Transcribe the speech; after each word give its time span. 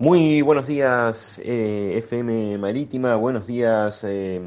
Muy 0.00 0.40
buenos 0.40 0.66
días, 0.66 1.38
eh, 1.44 1.98
FM 1.98 2.56
Marítima, 2.56 3.16
buenos 3.16 3.46
días, 3.46 4.02
eh, 4.04 4.40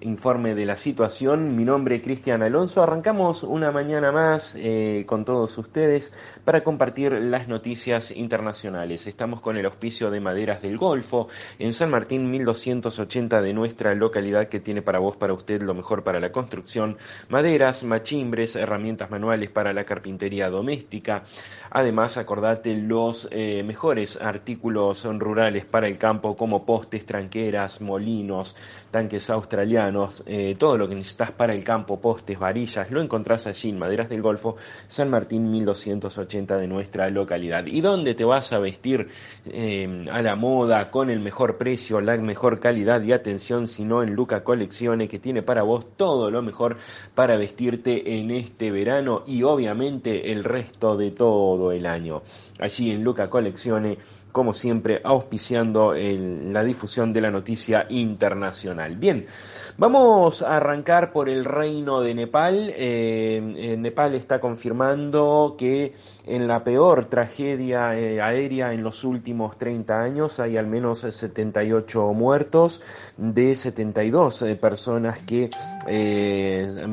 informe 0.00 0.54
de 0.54 0.66
la 0.66 0.76
situación. 0.76 1.56
Mi 1.56 1.64
nombre 1.64 1.96
es 1.96 2.02
Cristian 2.02 2.42
Alonso. 2.42 2.82
Arrancamos 2.82 3.42
una 3.42 3.70
mañana 3.70 4.12
más 4.12 4.56
eh, 4.58 5.04
con 5.06 5.24
todos 5.24 5.56
ustedes 5.58 6.12
para 6.44 6.62
compartir 6.62 7.12
las 7.12 7.48
noticias 7.48 8.10
internacionales. 8.10 9.06
Estamos 9.06 9.40
con 9.40 9.56
el 9.56 9.66
auspicio 9.66 10.10
de 10.10 10.20
Maderas 10.20 10.62
del 10.62 10.78
Golfo 10.78 11.28
en 11.58 11.72
San 11.72 11.90
Martín 11.90 12.30
1280 12.30 13.42
de 13.42 13.52
nuestra 13.52 13.94
localidad 13.94 14.48
que 14.48 14.60
tiene 14.60 14.82
para 14.82 14.98
vos, 14.98 15.16
para 15.16 15.34
usted, 15.34 15.62
lo 15.62 15.74
mejor 15.74 16.02
para 16.02 16.20
la 16.20 16.32
construcción. 16.32 16.96
Maderas, 17.28 17.84
machimbres, 17.84 18.56
herramientas 18.56 19.10
manuales 19.10 19.50
para 19.50 19.72
la 19.72 19.84
carpintería 19.84 20.48
doméstica. 20.48 21.24
Además, 21.70 22.16
acordate 22.16 22.74
los 22.74 23.28
eh, 23.30 23.62
mejores 23.62 24.20
artículos 24.20 25.04
rurales 25.04 25.64
para 25.64 25.86
el 25.86 25.98
campo 25.98 26.36
como 26.36 26.64
postes, 26.64 27.06
tranqueras, 27.06 27.80
molinos, 27.80 28.56
tanques 28.90 29.30
australianos, 29.30 29.89
eh, 30.26 30.56
todo 30.58 30.76
lo 30.76 30.88
que 30.88 30.94
necesitas 30.94 31.32
para 31.32 31.54
el 31.54 31.64
campo, 31.64 32.00
postes, 32.00 32.38
varillas, 32.38 32.90
lo 32.90 33.02
encontrás 33.02 33.46
allí 33.46 33.70
en 33.70 33.78
Maderas 33.78 34.08
del 34.08 34.22
Golfo, 34.22 34.56
San 34.88 35.10
Martín 35.10 35.50
1280 35.50 36.56
de 36.56 36.66
nuestra 36.66 37.08
localidad. 37.10 37.66
¿Y 37.66 37.80
dónde 37.80 38.14
te 38.14 38.24
vas 38.24 38.52
a 38.52 38.58
vestir 38.58 39.08
eh, 39.46 40.06
a 40.10 40.22
la 40.22 40.36
moda, 40.36 40.90
con 40.90 41.10
el 41.10 41.20
mejor 41.20 41.56
precio, 41.56 42.00
la 42.00 42.16
mejor 42.16 42.60
calidad 42.60 43.02
y 43.02 43.12
atención, 43.12 43.66
sino 43.66 44.02
en 44.02 44.14
Luca 44.14 44.42
Coleccione, 44.44 45.08
que 45.08 45.18
tiene 45.18 45.42
para 45.42 45.62
vos 45.62 45.96
todo 45.96 46.30
lo 46.30 46.42
mejor 46.42 46.76
para 47.14 47.36
vestirte 47.36 48.18
en 48.18 48.30
este 48.30 48.70
verano 48.70 49.22
y 49.26 49.42
obviamente 49.42 50.32
el 50.32 50.44
resto 50.44 50.96
de 50.96 51.10
todo 51.10 51.72
el 51.72 51.86
año? 51.86 52.22
Allí 52.58 52.90
en 52.90 53.02
Luca 53.02 53.30
Coleccione 53.30 53.98
como 54.32 54.52
siempre, 54.52 55.00
auspiciando 55.04 55.94
la 55.94 56.62
difusión 56.62 57.12
de 57.12 57.20
la 57.20 57.30
noticia 57.30 57.86
internacional. 57.88 58.96
Bien, 58.96 59.26
vamos 59.76 60.42
a 60.42 60.56
arrancar 60.56 61.12
por 61.12 61.28
el 61.28 61.44
reino 61.44 62.00
de 62.00 62.14
Nepal. 62.14 62.72
Eh, 62.74 63.76
Nepal 63.78 64.14
está 64.14 64.40
confirmando 64.40 65.56
que 65.58 65.94
en 66.26 66.46
la 66.46 66.62
peor 66.62 67.06
tragedia 67.06 67.98
eh, 67.98 68.20
aérea 68.20 68.72
en 68.72 68.82
los 68.82 69.04
últimos 69.04 69.58
30 69.58 70.00
años 70.00 70.38
hay 70.38 70.56
al 70.56 70.66
menos 70.66 71.00
78 71.00 72.12
muertos 72.12 72.82
de 73.16 73.54
72 73.54 74.42
eh, 74.42 74.56
personas 74.56 75.22
que 75.22 75.50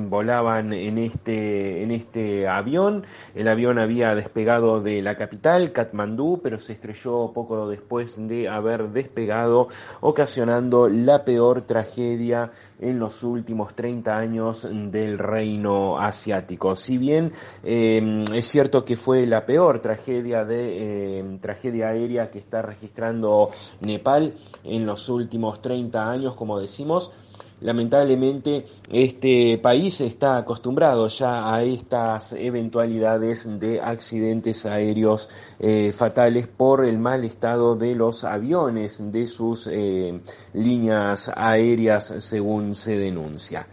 volaban 0.10 0.74
en 0.74 0.98
este, 0.98 1.84
en 1.84 1.92
este 1.92 2.48
avión. 2.48 3.06
El 3.36 3.48
avión 3.48 3.80
había 3.80 4.16
despegado 4.16 4.82
de 4.82 5.02
la 5.02 5.16
capital, 5.16 5.72
Katmandú, 5.72 6.40
pero 6.42 6.60
se 6.60 6.74
estrelló 6.74 7.27
poco 7.34 7.68
después 7.68 8.16
de 8.28 8.48
haber 8.48 8.90
despegado, 8.90 9.68
ocasionando 10.02 10.90
la 10.90 11.24
peor 11.24 11.62
tragedia 11.62 12.52
en 12.80 13.00
los 13.00 13.24
últimos 13.24 13.76
30 13.76 14.18
años 14.18 14.68
del 14.72 15.18
reino 15.18 16.00
asiático. 16.00 16.76
Si 16.76 16.98
bien 16.98 17.32
eh, 17.64 18.24
es 18.34 18.48
cierto 18.48 18.86
que 18.86 18.96
fue 18.96 19.26
la 19.26 19.46
peor 19.46 19.82
tragedia 19.82 20.46
de 20.46 21.20
eh, 21.20 21.38
tragedia 21.42 21.90
aérea 21.90 22.30
que 22.30 22.40
está 22.40 22.62
registrando 22.62 23.50
Nepal 23.82 24.34
en 24.64 24.86
los 24.86 25.10
últimos 25.10 25.62
30 25.62 26.10
años, 26.10 26.36
como 26.36 26.60
decimos, 26.60 27.14
Lamentablemente 27.62 28.66
este 28.88 29.58
país 29.58 30.00
está 30.02 30.38
acostumbrado 30.38 31.08
ya 31.08 31.54
a 31.54 31.64
estas 31.64 32.34
eventualidades 32.34 33.60
de 33.60 33.82
accidentes 33.82 34.68
aéreos 34.68 35.28
eh, 35.60 35.92
fatales 35.92 36.48
por 36.48 36.86
el 36.86 37.00
mal 37.00 37.24
estado 37.24 37.76
de 37.76 37.96
los 37.96 38.24
aviones 38.24 39.12
de 39.12 39.26
sus 39.26 39.68
eh, 39.72 40.20
líneas 40.54 41.32
aéreas 41.36 42.14
según 42.20 42.76
se 42.76 43.00
denuncia. 43.00 43.68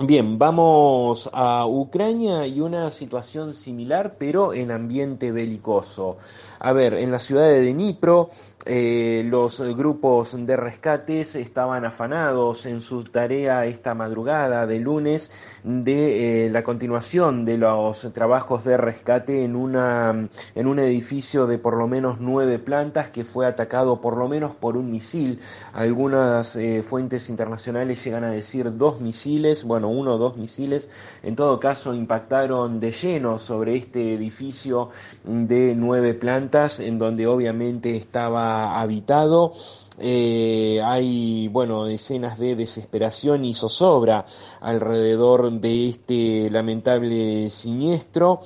Bien, 0.00 0.38
vamos 0.38 1.28
a 1.32 1.66
Ucrania 1.66 2.46
y 2.46 2.60
una 2.60 2.88
situación 2.92 3.52
similar, 3.52 4.14
pero 4.16 4.54
en 4.54 4.70
ambiente 4.70 5.32
belicoso. 5.32 6.18
A 6.60 6.72
ver, 6.72 6.94
en 6.94 7.10
la 7.10 7.18
ciudad 7.18 7.48
de 7.48 7.72
Dnipro, 7.72 8.30
eh, 8.64 9.22
los 9.24 9.60
grupos 9.76 10.36
de 10.46 10.56
rescates 10.56 11.34
estaban 11.34 11.84
afanados 11.84 12.66
en 12.66 12.80
su 12.80 13.02
tarea 13.02 13.64
esta 13.66 13.94
madrugada 13.94 14.66
de 14.66 14.78
lunes 14.78 15.32
de 15.64 16.46
eh, 16.46 16.50
la 16.50 16.62
continuación 16.62 17.44
de 17.44 17.56
los 17.58 18.12
trabajos 18.12 18.64
de 18.64 18.76
rescate 18.76 19.42
en, 19.42 19.56
una, 19.56 20.28
en 20.54 20.66
un 20.66 20.78
edificio 20.78 21.46
de 21.46 21.58
por 21.58 21.76
lo 21.76 21.88
menos 21.88 22.18
nueve 22.20 22.58
plantas 22.58 23.10
que 23.10 23.24
fue 23.24 23.46
atacado 23.46 24.00
por 24.00 24.18
lo 24.18 24.28
menos 24.28 24.54
por 24.54 24.76
un 24.76 24.90
misil. 24.90 25.40
Algunas 25.72 26.54
eh, 26.56 26.82
fuentes 26.82 27.30
internacionales 27.30 28.04
llegan 28.04 28.24
a 28.24 28.30
decir 28.30 28.76
dos 28.76 29.00
misiles, 29.00 29.64
bueno, 29.64 29.87
uno 29.88 30.14
o 30.14 30.18
dos 30.18 30.36
misiles, 30.36 30.90
en 31.22 31.36
todo 31.36 31.58
caso 31.58 31.94
impactaron 31.94 32.80
de 32.80 32.92
lleno 32.92 33.38
sobre 33.38 33.76
este 33.76 34.14
edificio 34.14 34.90
de 35.24 35.74
nueve 35.76 36.14
plantas 36.14 36.80
en 36.80 36.98
donde 36.98 37.26
obviamente 37.26 37.96
estaba 37.96 38.80
habitado. 38.80 39.52
Eh, 40.00 40.80
hay, 40.84 41.48
bueno, 41.48 41.86
escenas 41.86 42.38
de 42.38 42.54
desesperación 42.54 43.44
y 43.44 43.52
zozobra 43.52 44.26
alrededor 44.60 45.50
de 45.60 45.88
este 45.88 46.48
lamentable 46.50 47.50
siniestro. 47.50 48.40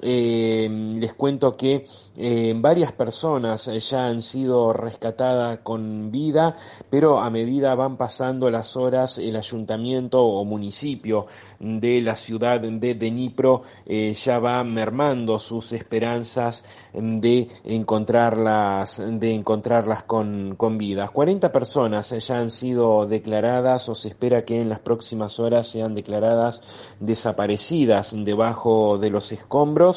Eh, 0.00 0.68
les 0.98 1.14
cuento 1.14 1.56
que 1.56 1.86
eh, 2.16 2.54
varias 2.56 2.92
personas 2.92 3.66
ya 3.66 4.06
han 4.06 4.22
sido 4.22 4.72
rescatadas 4.72 5.58
con 5.62 6.10
vida, 6.10 6.54
pero 6.90 7.20
a 7.20 7.30
medida 7.30 7.74
van 7.74 7.96
pasando 7.96 8.50
las 8.50 8.76
horas, 8.76 9.18
el 9.18 9.36
ayuntamiento 9.36 10.22
o 10.22 10.44
municipio 10.44 11.26
de 11.58 12.00
la 12.00 12.16
ciudad 12.16 12.60
de 12.60 12.94
Dnipro 12.94 13.62
eh, 13.86 14.14
ya 14.14 14.38
va 14.38 14.62
mermando 14.62 15.38
sus 15.38 15.72
esperanzas 15.72 16.64
de 16.92 17.48
encontrarlas, 17.64 19.02
de 19.04 19.32
encontrarlas 19.32 20.04
con, 20.04 20.54
con 20.56 20.78
vida. 20.78 21.08
40 21.08 21.50
personas 21.52 22.10
ya 22.10 22.38
han 22.38 22.50
sido 22.50 23.06
declaradas 23.06 23.88
o 23.88 23.94
se 23.94 24.08
espera 24.08 24.44
que 24.44 24.60
en 24.60 24.68
las 24.68 24.80
próximas 24.80 25.40
horas 25.40 25.66
sean 25.66 25.94
declaradas 25.94 26.62
desaparecidas 27.00 28.14
debajo 28.24 28.98
de 28.98 29.10
los 29.10 29.32
escombros 29.32 29.87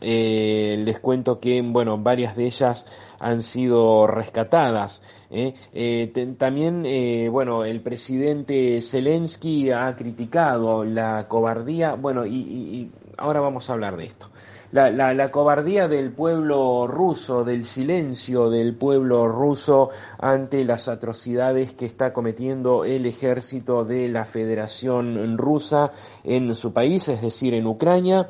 eh, 0.00 0.76
les 0.78 0.98
cuento 0.98 1.38
que, 1.38 1.62
bueno, 1.62 1.98
varias 1.98 2.36
de 2.36 2.46
ellas 2.46 2.86
han 3.20 3.42
sido 3.42 4.06
rescatadas. 4.06 5.02
¿eh? 5.30 5.54
Eh, 5.72 6.34
también, 6.38 6.84
bueno, 7.30 7.64
el 7.64 7.80
presidente 7.80 8.80
Zelensky 8.80 9.70
ha 9.70 9.94
criticado 9.96 10.84
la 10.84 11.28
cobardía, 11.28 11.94
bueno, 11.94 12.26
y 12.26 12.90
ahora 13.16 13.40
vamos 13.40 13.68
a 13.70 13.74
hablar 13.74 13.96
de 13.96 14.04
esto 14.04 14.30
la, 14.72 14.90
la, 14.90 15.30
cobardía 15.30 15.86
del 15.86 16.12
pueblo 16.12 16.86
ruso, 16.86 17.44
del 17.44 17.64
silencio 17.66 18.48
del 18.48 18.74
pueblo 18.74 19.28
ruso 19.28 19.90
ante 20.18 20.64
las 20.64 20.88
atrocidades 20.88 21.74
que 21.74 21.84
está 21.84 22.12
cometiendo 22.12 22.84
el 22.84 23.06
ejército 23.06 23.84
de 23.84 24.08
la 24.08 24.24
Federación 24.24 25.36
Rusa 25.36 25.92
en 26.24 26.54
su 26.54 26.72
país, 26.72 27.08
es 27.08 27.20
decir, 27.20 27.54
en 27.54 27.66
Ucrania. 27.66 28.26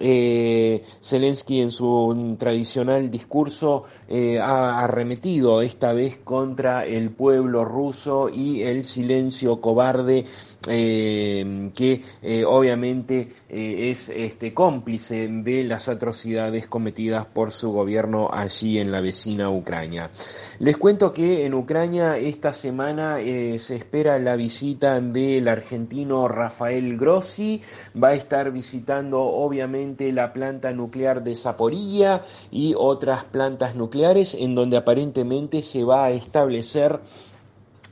Eh, 0.00 0.82
Zelensky 1.00 1.60
en 1.60 1.70
su 1.70 2.34
tradicional 2.36 3.12
discurso 3.12 3.84
eh, 4.08 4.40
ha 4.40 4.80
arremetido 4.80 5.62
esta 5.62 5.92
vez 5.92 6.18
contra 6.18 6.84
el 6.84 7.10
pueblo 7.10 7.64
ruso 7.64 8.28
y 8.28 8.62
el 8.62 8.84
silencio 8.84 9.60
cobarde 9.60 10.24
eh, 10.68 11.70
que 11.74 12.00
eh, 12.22 12.44
obviamente 12.44 13.28
eh, 13.48 13.90
es 13.90 14.08
este 14.08 14.54
cómplice 14.54 15.28
de 15.28 15.64
las 15.64 15.88
atrocidades 15.88 16.66
cometidas 16.66 17.26
por 17.26 17.50
su 17.50 17.72
gobierno 17.72 18.30
allí 18.32 18.78
en 18.78 18.90
la 18.90 19.00
vecina 19.00 19.50
Ucrania. 19.50 20.10
Les 20.58 20.76
cuento 20.76 21.12
que 21.12 21.44
en 21.44 21.54
Ucrania 21.54 22.16
esta 22.16 22.52
semana 22.52 23.16
se 23.16 23.76
espera 23.76 24.18
la 24.18 24.36
visita 24.36 25.00
del 25.00 25.48
argentino 25.48 26.28
Rafael 26.28 26.96
Grossi, 26.96 27.60
va 28.00 28.08
a 28.08 28.14
estar 28.14 28.50
visitando 28.50 29.20
obviamente 29.20 30.12
la 30.12 30.32
planta 30.32 30.72
nuclear 30.72 31.22
de 31.22 31.34
Zaporilla 31.34 32.22
y 32.50 32.74
otras 32.76 33.24
plantas 33.24 33.74
nucleares 33.74 34.34
en 34.34 34.54
donde 34.54 34.76
aparentemente 34.76 35.62
se 35.62 35.84
va 35.84 36.04
a 36.06 36.10
establecer 36.10 37.00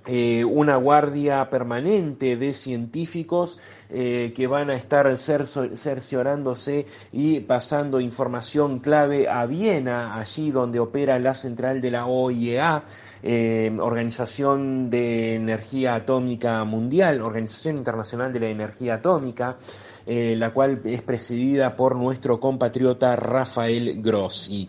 eh, 0.04 0.44
una 0.44 0.75
guardia 0.76 1.49
permanente 1.49 2.34
de 2.37 2.52
científicos 2.52 3.60
eh, 3.88 4.32
que 4.34 4.49
van 4.49 4.69
a 4.70 4.75
estar 4.75 5.16
cerciorándose 5.16 6.87
y 7.12 7.38
pasando 7.40 8.00
información 8.00 8.81
clave 8.81 9.28
a 9.28 9.46
Viena, 9.46 10.16
allí 10.16 10.50
donde 10.50 10.81
opera 10.81 11.20
la 11.20 11.34
central 11.34 11.81
de 11.81 11.93
la 11.93 12.06
OIEA, 12.06 12.82
eh, 13.22 13.76
Organización 13.78 14.90
de 14.90 15.37
Energía 15.37 15.94
Atómica 15.94 16.64
Mundial, 16.64 17.22
Organización 17.22 17.76
Internacional 17.76 18.32
de 18.32 18.40
la 18.40 18.48
Energía 18.48 18.94
Atómica, 18.94 19.56
la 20.05 20.52
cual 20.52 20.81
es 20.84 21.02
presidida 21.02 21.76
por 21.76 21.94
nuestro 21.94 22.40
compatriota 22.40 23.14
Rafael 23.14 24.02
Grossi. 24.02 24.69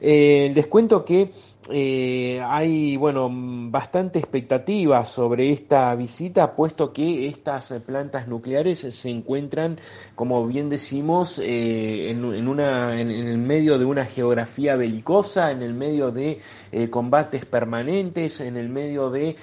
les 0.00 0.66
cuento 0.68 1.04
que 1.04 1.30
eh, 1.70 2.42
hay 2.46 2.96
bueno 2.98 3.30
bastante 3.32 4.18
expectativa 4.18 5.04
sobre 5.06 5.50
esta 5.50 5.94
visita, 5.94 6.54
puesto 6.54 6.92
que 6.92 7.26
estas 7.26 7.72
plantas 7.86 8.28
nucleares 8.28 8.80
se 8.80 9.08
encuentran, 9.08 9.80
como 10.14 10.46
bien 10.46 10.68
decimos, 10.68 11.38
eh, 11.38 12.10
en, 12.10 12.48
una, 12.48 13.00
en, 13.00 13.10
el 13.10 13.38
medio 13.38 13.78
de 13.78 13.86
una 13.86 14.04
geografía 14.04 14.76
belicosa, 14.76 15.52
en 15.52 15.62
el 15.62 15.72
medio 15.72 16.10
de 16.10 16.38
eh, 16.70 16.90
combates 16.90 17.46
permanentes, 17.46 18.42
en 18.42 18.58
el 18.58 18.68
medio 18.68 19.10
de 19.10 19.36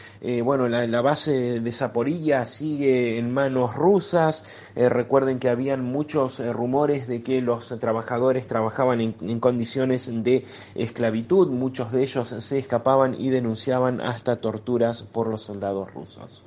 bueno 0.43 0.67
la, 0.67 1.01
base 1.01 1.59
de 1.59 1.71
Zaporilla 1.71 2.45
sigue 2.45 3.17
en 3.17 3.33
manos 3.33 3.75
rusas. 3.75 4.45
recuerden 4.75 5.39
que 5.39 5.49
habían 5.49 5.83
muchos 5.83 6.39
rumores 6.53 7.07
de 7.07 7.23
que 7.23 7.41
los 7.41 7.67
trabajadores 7.79 8.45
trabajaban 8.45 9.01
en, 9.01 9.15
en 9.21 9.39
condiciones 9.39 10.11
de 10.23 10.45
esclavitud, 10.75 11.47
muchos 11.49 11.91
de 11.91 12.03
ellos 12.03 12.10
se 12.11 12.57
escapaban 12.57 13.15
y 13.19 13.29
denunciaban 13.29 14.01
hasta 14.01 14.37
torturas 14.37 15.03
por 15.03 15.27
los 15.27 15.41
soldados 15.41 15.93
rusos. 15.93 16.43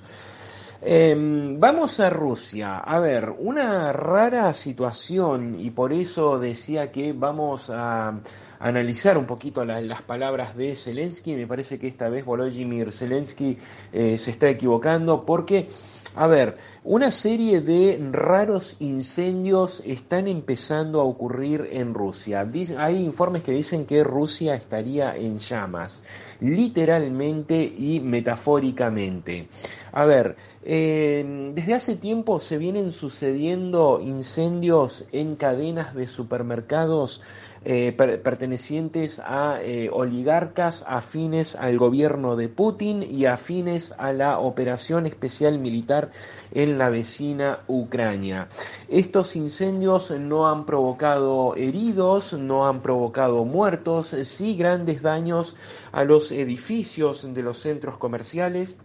Em, 0.86 1.58
vamos 1.58 1.98
a 2.00 2.10
Rusia. 2.10 2.76
A 2.76 3.00
ver, 3.00 3.34
una 3.38 3.90
rara 3.94 4.52
situación 4.52 5.56
y 5.58 5.70
por 5.70 5.94
eso 5.94 6.38
decía 6.38 6.92
que 6.92 7.14
vamos 7.14 7.70
a 7.70 8.20
analizar 8.58 9.16
un 9.16 9.24
poquito 9.24 9.64
las 9.64 10.02
palabras 10.02 10.54
de 10.54 10.74
Zelensky. 10.74 11.36
Me 11.36 11.46
parece 11.46 11.78
que 11.78 11.88
esta 11.88 12.10
vez 12.10 12.26
Volodymyr 12.26 12.92
Zelensky 12.92 13.56
eh, 13.94 14.18
se 14.18 14.30
está 14.30 14.50
equivocando 14.50 15.24
porque 15.24 15.68
a 16.16 16.26
ver, 16.28 16.56
una 16.84 17.10
serie 17.10 17.60
de 17.60 17.98
raros 18.12 18.76
incendios 18.78 19.82
están 19.84 20.28
empezando 20.28 21.00
a 21.00 21.04
ocurrir 21.04 21.68
en 21.72 21.92
Rusia. 21.92 22.48
Hay 22.78 22.96
informes 22.96 23.42
que 23.42 23.50
dicen 23.50 23.84
que 23.84 24.04
Rusia 24.04 24.54
estaría 24.54 25.16
en 25.16 25.38
llamas, 25.38 26.04
literalmente 26.40 27.62
y 27.62 27.98
metafóricamente. 27.98 29.48
A 29.90 30.04
ver, 30.04 30.36
eh, 30.66 31.52
desde 31.54 31.74
hace 31.74 31.96
tiempo 31.96 32.40
se 32.40 32.56
vienen 32.56 32.90
sucediendo 32.90 34.00
incendios 34.00 35.04
en 35.12 35.36
cadenas 35.36 35.94
de 35.94 36.06
supermercados 36.06 37.20
eh, 37.66 37.92
pertenecientes 37.92 39.20
a 39.20 39.58
eh, 39.62 39.90
oligarcas 39.92 40.84
afines 40.86 41.54
al 41.54 41.76
gobierno 41.76 42.36
de 42.36 42.48
Putin 42.48 43.02
y 43.02 43.26
afines 43.26 43.92
a 43.98 44.14
la 44.14 44.38
operación 44.38 45.04
especial 45.04 45.58
militar 45.58 46.10
en 46.52 46.78
la 46.78 46.88
vecina 46.88 47.60
Ucrania. 47.66 48.48
Estos 48.88 49.36
incendios 49.36 50.10
no 50.12 50.48
han 50.48 50.64
provocado 50.64 51.56
heridos, 51.56 52.32
no 52.32 52.66
han 52.66 52.80
provocado 52.80 53.44
muertos, 53.44 54.16
sí 54.24 54.56
grandes 54.56 55.02
daños 55.02 55.56
a 55.92 56.04
los 56.04 56.32
edificios 56.32 57.34
de 57.34 57.42
los 57.42 57.58
centros 57.58 57.98
comerciales 57.98 58.78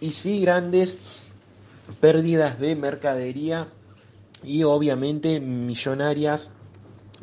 y 0.00 0.12
sí 0.12 0.40
grandes 0.40 0.98
pérdidas 2.00 2.58
de 2.58 2.76
mercadería 2.76 3.68
y 4.42 4.62
obviamente 4.62 5.40
millonarias 5.40 6.52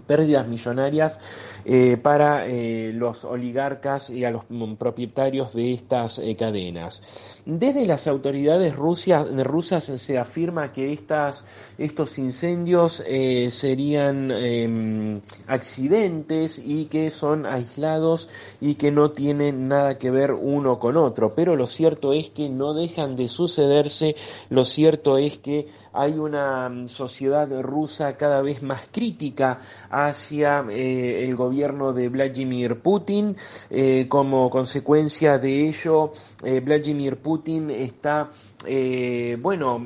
pérdidas 0.06 0.48
millonarias 0.48 1.20
eh, 1.64 1.98
para 1.98 2.46
eh, 2.46 2.92
los 2.94 3.26
oligarcas 3.26 4.10
y 4.10 4.24
a 4.24 4.32
los 4.32 4.46
propietarios 4.78 5.54
de 5.54 5.74
estas 5.74 6.20
eh, 6.20 6.36
cadenas. 6.36 7.42
Desde 7.46 7.86
las 7.86 8.08
autoridades 8.08 8.76
rusas 8.76 9.84
se 9.84 10.18
afirma 10.18 10.72
que 10.72 10.94
estas, 10.94 11.46
estos 11.78 12.18
incendios 12.18 13.04
serían 13.50 14.32
em, 14.32 15.22
accidentes 15.48 16.60
y 16.64 16.86
que 16.86 17.12
son 17.12 17.46
aislados 17.46 18.30
y 18.62 18.76
que 18.76 18.92
no 18.92 19.12
tienen 19.12 19.68
nada 19.68 19.98
que 20.00 20.10
ver 20.10 20.34
uno 20.34 20.80
con 20.80 20.98
otro, 20.98 21.36
pero 21.36 21.56
lo 21.56 21.68
cierto 21.68 22.14
es 22.14 22.32
que 22.32 22.50
no 22.50 22.74
dejan 22.74 23.16
de 23.16 23.28
sucederse, 23.28 24.16
lo 24.50 24.66
cierto 24.66 25.18
es 25.18 25.38
que 25.38 25.68
hay 25.96 26.18
una 26.18 26.70
mm, 26.70 26.88
sociedad 26.88 27.50
rusa 27.62 28.18
cada 28.18 28.42
vez 28.42 28.62
más 28.64 28.88
crítica 28.92 29.60
hacia 29.90 30.66
el 30.70 31.36
gobierno 31.36 31.94
de 31.94 32.10
Vladimir 32.10 32.80
Putin. 32.82 33.36
Eh, 33.70 34.06
como 34.08 34.50
consecuencia 34.50 35.38
de 35.38 35.68
ello, 35.68 36.12
eh, 36.44 36.60
Vladimir 36.60 37.18
Putin 37.18 37.70
está, 37.70 38.30
eh, 38.66 39.38
bueno, 39.42 39.82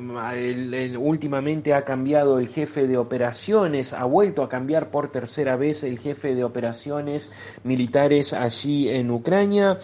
últimamente 0.98 1.74
ha 1.74 1.84
cambiado 1.84 2.38
el 2.38 2.48
jefe 2.48 2.86
de 2.86 2.96
operaciones, 2.96 3.92
ha 3.92 4.04
vuelto 4.04 4.42
a 4.42 4.48
cambiar 4.48 4.90
por 4.90 5.10
tercera 5.10 5.56
vez 5.56 5.84
el 5.84 5.98
jefe 5.98 6.34
de 6.34 6.44
operaciones 6.44 7.32
militares 7.64 8.32
allí 8.32 8.88
en 8.88 9.10
Ucrania. 9.10 9.78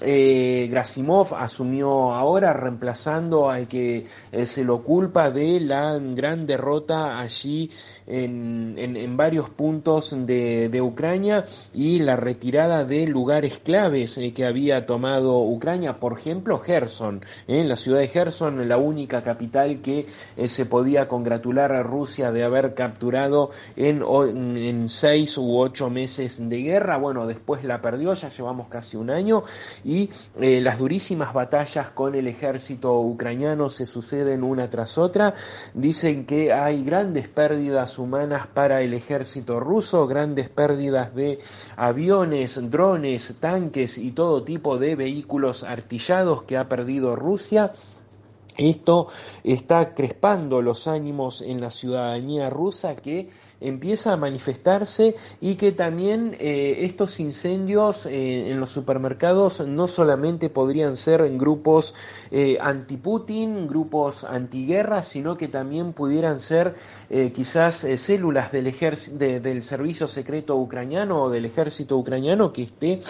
Eh, 0.00 0.68
Grasimov 0.70 1.34
asumió 1.34 2.12
ahora 2.12 2.52
reemplazando 2.52 3.50
al 3.50 3.68
que 3.68 4.06
eh, 4.32 4.46
se 4.46 4.64
lo 4.64 4.82
culpa 4.82 5.30
de 5.30 5.60
la 5.60 5.98
gran 5.98 6.46
derrota 6.46 7.20
allí 7.20 7.70
en, 8.06 8.74
en, 8.78 9.16
varios 9.16 9.50
puntos 9.50 10.14
de, 10.26 10.68
de, 10.68 10.82
Ucrania 10.82 11.44
y 11.74 12.00
la 12.00 12.16
retirada 12.16 12.84
de 12.84 13.06
lugares 13.06 13.58
claves 13.58 14.18
eh, 14.18 14.32
que 14.32 14.46
había 14.46 14.86
tomado 14.86 15.38
Ucrania, 15.42 16.00
por 16.00 16.18
ejemplo 16.18 16.58
Gerson, 16.58 17.24
en 17.46 17.68
la 17.68 17.76
ciudad 17.76 18.00
de 18.00 18.08
Gerson, 18.08 18.68
la 18.68 18.78
única 18.78 19.22
capital 19.22 19.80
que 19.82 20.06
se 20.46 20.66
podía 20.66 21.06
congratular 21.06 21.70
a 21.72 21.82
Rusia 21.82 22.32
de 22.32 22.42
haber 22.42 22.74
capturado 22.74 23.50
en, 23.76 24.02
en 24.02 24.88
seis 24.88 25.36
u 25.38 25.58
ocho 25.58 25.90
meses 25.90 26.48
de 26.48 26.62
guerra, 26.62 26.96
bueno, 26.96 27.26
después 27.26 27.62
la 27.62 27.80
perdió, 27.80 28.14
ya 28.14 28.30
llevamos 28.30 28.68
casi 28.68 28.96
un 28.96 29.10
año 29.10 29.44
y 29.84 30.10
eh, 30.40 30.60
las 30.60 30.78
durísimas 30.78 31.32
batallas 31.32 31.90
con 31.90 32.14
el 32.14 32.28
ejército 32.28 32.98
ucraniano 33.00 33.70
se 33.70 33.86
suceden 33.86 34.42
una 34.42 34.70
tras 34.70 34.98
otra. 34.98 35.34
Dicen 35.74 36.26
que 36.26 36.52
hay 36.52 36.84
grandes 36.84 37.28
pérdidas 37.28 37.98
humanas 37.98 38.46
para 38.46 38.82
el 38.82 38.94
ejército 38.94 39.60
ruso, 39.60 40.06
grandes 40.06 40.48
pérdidas 40.48 41.14
de 41.14 41.38
aviones, 41.76 42.58
drones, 42.70 43.36
tanques 43.40 43.98
y 43.98 44.12
todo 44.12 44.42
tipo 44.42 44.78
de 44.78 44.96
vehículos 44.96 45.64
artillados 45.64 46.42
que 46.44 46.56
ha 46.56 46.68
perdido 46.68 47.16
Rusia. 47.16 47.72
Esto 48.58 49.08
está 49.44 49.94
crespando 49.94 50.60
los 50.60 50.86
ánimos 50.86 51.40
en 51.40 51.62
la 51.62 51.70
ciudadanía 51.70 52.50
rusa 52.50 52.96
que 52.96 53.28
empieza 53.62 54.12
a 54.12 54.16
manifestarse 54.18 55.14
y 55.40 55.54
que 55.54 55.72
también 55.72 56.36
eh, 56.38 56.78
estos 56.80 57.18
incendios 57.20 58.04
eh, 58.04 58.50
en 58.50 58.60
los 58.60 58.70
supermercados 58.70 59.66
no 59.66 59.88
solamente 59.88 60.50
podrían 60.50 60.98
ser 60.98 61.22
en 61.22 61.38
grupos 61.38 61.94
eh, 62.30 62.58
anti-Putin, 62.60 63.66
grupos 63.68 64.24
antiguerra, 64.24 65.02
sino 65.02 65.36
que 65.38 65.48
también 65.48 65.92
pudieran 65.92 66.38
ser 66.38 66.74
quizás 67.34 67.86
células 67.96 68.52
del, 68.52 68.72
del 69.42 69.62
servicio 69.62 70.08
secreto 70.08 70.56
ucraniano 70.56 71.24
o 71.24 71.30
del 71.30 71.44
ejército 71.44 71.96
ucraniano 71.98 72.52
que 72.52 72.62
esté 72.62 73.00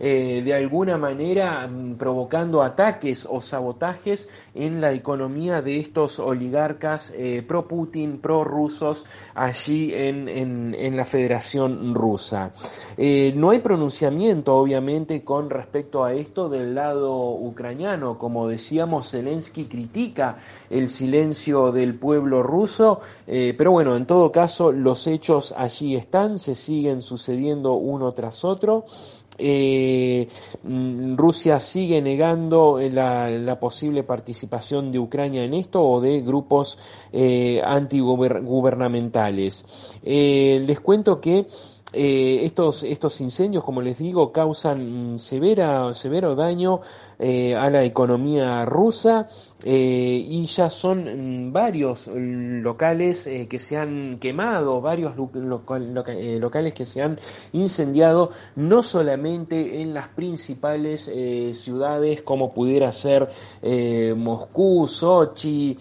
de 0.00 0.54
alguna 0.54 0.98
manera 0.98 1.66
mm, 1.68 1.94
provocando 1.94 2.62
ataques 2.62 3.26
o 3.30 3.40
sabotajes 3.40 4.28
en 4.54 4.80
la 4.80 4.92
economía 4.92 5.62
de 5.62 5.78
estos 5.78 6.18
oligarcas 6.18 7.12
pro-Putin, 7.46 8.18
pro-rusos 8.18 9.04
allí 9.34 9.92
en, 9.94 10.96
la 10.96 11.04
Federación 11.04 11.94
Rusa. 11.94 12.52
Eh, 12.96 13.32
no 13.36 13.50
hay 13.50 13.60
pronunciamiento, 13.60 14.56
obviamente, 14.56 15.24
con 15.24 15.50
respecto 15.50 16.04
a 16.04 16.12
esto 16.12 16.48
del 16.48 16.74
lado 16.74 17.30
ucraniano. 17.30 18.18
Como 18.18 18.48
decíamos, 18.48 19.10
Zelensky 19.10 19.64
critica 19.64 20.38
el 20.70 20.90
silencio 20.90 21.72
del 21.72 21.94
pueblo 21.94 22.42
ruso, 22.42 23.00
eh, 23.26 23.54
pero 23.56 23.72
bueno, 23.72 23.96
en 23.96 24.06
todo 24.06 24.32
caso, 24.32 24.72
los 24.72 25.06
hechos 25.06 25.54
allí 25.56 25.96
están, 25.96 26.38
se 26.38 26.54
siguen 26.54 27.02
sucediendo 27.02 27.74
uno 27.74 28.12
tras 28.12 28.44
otro. 28.44 28.84
Eh, 29.38 30.28
mm, 30.62 31.16
Rusia 31.16 31.58
sigue 31.58 32.02
negando 32.02 32.78
la, 32.90 33.58
posible 33.58 34.04
participación 34.04 34.92
de 34.92 34.98
Ucrania 34.98 35.44
en 35.44 35.54
esto 35.54 35.82
o 35.84 36.00
de 36.00 36.20
grupos 36.20 36.78
eh, 37.12 37.62
antigubernamentales. 37.64 39.64
Eh, 40.02 40.62
les 40.66 40.80
cuento 40.80 41.20
que 41.20 41.46
eh, 41.92 42.40
estos, 42.44 42.84
estos 42.84 43.20
incendios, 43.20 43.62
como 43.64 43.82
les 43.82 43.98
digo, 43.98 44.32
causan 44.32 45.20
severa, 45.20 45.92
severo 45.92 46.34
daño 46.34 46.80
eh, 47.18 47.54
a 47.54 47.68
la 47.68 47.84
economía 47.84 48.64
rusa 48.64 49.28
eh, 49.62 50.24
y 50.26 50.46
ya 50.46 50.70
son 50.70 51.48
mm, 51.48 51.52
varios 51.52 52.08
locales 52.08 53.28
que 53.48 53.58
se 53.58 53.76
han 53.76 54.18
quemado, 54.18 54.80
varios 54.80 55.14
locales 55.16 56.74
que 56.74 56.84
se 56.86 57.02
han 57.02 57.20
incendiado, 57.52 58.30
no 58.56 58.82
solamente 58.82 59.82
en 59.82 59.92
las 59.92 60.08
principales 60.08 61.10
ciudades 61.52 62.22
como 62.22 62.54
pudiera 62.54 62.90
ser 62.92 63.28
Moscú, 64.16 64.88
Sochi, 64.88 65.76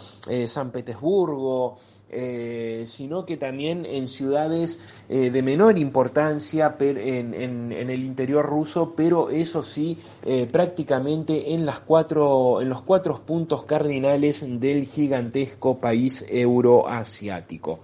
San 0.46 0.72
Petersburgo, 0.72 1.78
eh, 2.14 2.84
sino 2.88 3.26
que 3.26 3.38
también 3.38 3.86
en 3.86 4.08
ciudades 4.10 4.82
eh, 5.08 5.30
de 5.30 5.42
menor 5.42 5.78
importancia 5.78 6.76
en, 6.80 7.34
en, 7.34 7.72
el 7.72 8.04
interior 8.04 8.46
ruso, 8.46 8.94
pero 8.96 9.30
eso 9.30 9.64
sí, 9.64 9.98
eh, 10.24 10.48
prácticamente 10.52 11.54
en, 11.54 11.66
las 11.66 11.80
cuatro, 11.80 12.62
en 12.62 12.70
los 12.70 12.82
cuatro 12.82 13.22
puntos 13.26 13.64
cardinales 13.64 14.46
del 14.60 14.86
gigantesco 14.86 15.78
país 15.80 16.26
euroasiático. 16.28 17.80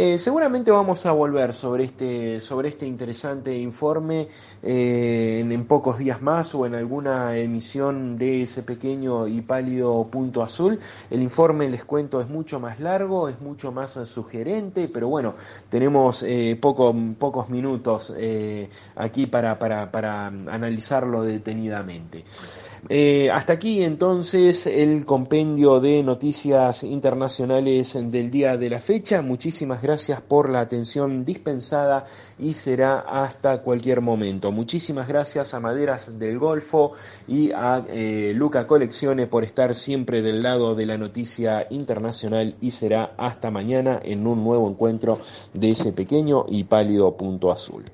Eh, 0.00 0.16
seguramente 0.16 0.70
vamos 0.70 1.04
a 1.06 1.10
volver 1.10 1.52
sobre 1.52 1.82
este, 1.82 2.38
sobre 2.38 2.68
este 2.68 2.86
interesante 2.86 3.52
informe 3.58 4.28
eh, 4.62 5.40
en, 5.40 5.64
pocos 5.64 5.98
días 5.98 6.22
más 6.22 6.54
o 6.54 6.66
en 6.66 6.76
alguna 6.76 7.36
emisión 7.36 8.16
de 8.16 8.42
ese 8.42 8.62
pequeño 8.62 9.26
y 9.26 9.40
pálido 9.40 10.06
punto 10.08 10.44
azul. 10.44 10.78
El 11.10 11.20
informe, 11.20 11.68
les 11.68 11.84
cuento, 11.84 12.20
es 12.20 12.28
mucho 12.28 12.60
más 12.60 12.78
largo, 12.78 13.28
es 13.28 13.40
mucho 13.40 13.72
más 13.72 13.94
sugerente, 14.08 14.86
pero 14.86 15.08
bueno, 15.08 15.34
tenemos 15.68 16.22
eh, 16.22 16.56
pocos 16.60 17.48
minutos 17.48 18.14
aquí 18.94 19.26
para, 19.26 19.58
para, 19.58 19.90
para 19.90 20.28
analizarlo 20.28 21.24
detenidamente. 21.24 22.24
Eh, 22.88 23.30
hasta 23.30 23.54
aquí 23.54 23.82
entonces 23.82 24.66
el 24.66 25.04
compendio 25.04 25.80
de 25.80 26.02
noticias 26.02 26.84
internacionales 26.84 27.98
del 28.00 28.30
día 28.30 28.56
de 28.56 28.70
la 28.70 28.80
fecha. 28.80 29.22
Muchísimas 29.22 29.82
gracias 29.82 30.20
por 30.20 30.50
la 30.50 30.60
atención 30.60 31.24
dispensada 31.24 32.04
y 32.38 32.54
será 32.54 33.00
hasta 33.00 33.62
cualquier 33.62 34.00
momento. 34.00 34.52
Muchísimas 34.52 35.08
gracias 35.08 35.54
a 35.54 35.60
Maderas 35.60 36.18
del 36.18 36.38
Golfo 36.38 36.92
y 37.26 37.50
a 37.52 37.84
eh, 37.88 38.32
Luca 38.34 38.66
Colecciones 38.66 39.28
por 39.28 39.44
estar 39.44 39.74
siempre 39.74 40.22
del 40.22 40.42
lado 40.42 40.74
de 40.74 40.86
la 40.86 40.96
noticia 40.96 41.66
internacional 41.70 42.56
y 42.60 42.70
será 42.70 43.12
hasta 43.16 43.50
mañana 43.50 44.00
en 44.02 44.26
un 44.26 44.44
nuevo 44.44 44.68
encuentro 44.68 45.20
de 45.52 45.70
ese 45.70 45.92
pequeño 45.92 46.46
y 46.48 46.64
pálido 46.64 47.16
punto 47.16 47.50
azul. 47.50 47.84